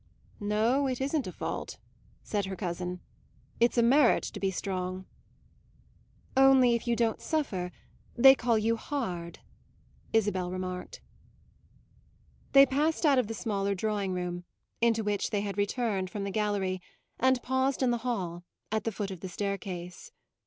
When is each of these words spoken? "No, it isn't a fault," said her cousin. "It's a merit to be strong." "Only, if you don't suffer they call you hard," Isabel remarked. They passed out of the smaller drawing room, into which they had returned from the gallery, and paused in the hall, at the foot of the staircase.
"No, 0.39 0.87
it 0.87 0.99
isn't 0.99 1.27
a 1.27 1.31
fault," 1.31 1.77
said 2.23 2.47
her 2.47 2.55
cousin. 2.55 3.01
"It's 3.59 3.77
a 3.77 3.83
merit 3.83 4.23
to 4.23 4.39
be 4.39 4.49
strong." 4.49 5.05
"Only, 6.35 6.73
if 6.73 6.87
you 6.87 6.95
don't 6.95 7.21
suffer 7.21 7.71
they 8.15 8.33
call 8.33 8.57
you 8.57 8.77
hard," 8.77 9.37
Isabel 10.11 10.49
remarked. 10.49 11.01
They 12.53 12.65
passed 12.65 13.05
out 13.05 13.19
of 13.19 13.27
the 13.27 13.35
smaller 13.35 13.75
drawing 13.75 14.11
room, 14.13 14.43
into 14.81 15.03
which 15.03 15.29
they 15.29 15.41
had 15.41 15.55
returned 15.55 16.09
from 16.09 16.23
the 16.23 16.31
gallery, 16.31 16.81
and 17.19 17.39
paused 17.43 17.83
in 17.83 17.91
the 17.91 17.99
hall, 17.99 18.43
at 18.71 18.85
the 18.85 18.91
foot 18.91 19.11
of 19.11 19.19
the 19.19 19.29
staircase. 19.29 20.11